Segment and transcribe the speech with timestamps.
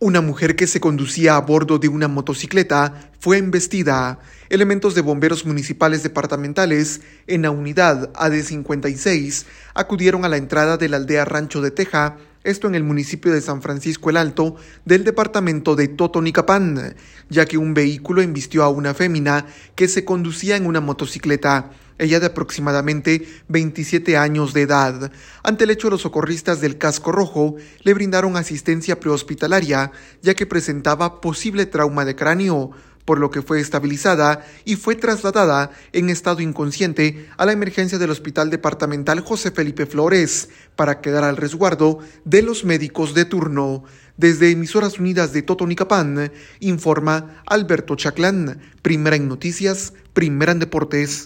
[0.00, 4.20] Una mujer que se conducía a bordo de una motocicleta fue embestida.
[4.48, 10.98] Elementos de bomberos municipales departamentales en la unidad AD56 acudieron a la entrada de la
[10.98, 15.74] aldea Rancho de Teja, esto en el municipio de San Francisco el Alto del departamento
[15.74, 16.94] de Totonicapán,
[17.28, 22.20] ya que un vehículo embistió a una fémina que se conducía en una motocicleta ella
[22.20, 25.12] de aproximadamente 27 años de edad.
[25.42, 29.92] Ante el hecho, los socorristas del casco rojo le brindaron asistencia prehospitalaria,
[30.22, 32.72] ya que presentaba posible trauma de cráneo,
[33.08, 38.10] por lo que fue estabilizada y fue trasladada en estado inconsciente a la emergencia del
[38.10, 43.84] Hospital Departamental José Felipe Flores para quedar al resguardo de los médicos de turno.
[44.18, 51.16] Desde Emisoras Unidas de Totonicapán, informa Alberto Chaclán, primera en noticias, primera en deportes.